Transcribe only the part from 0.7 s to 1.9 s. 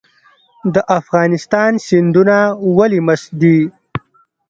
د افغانستان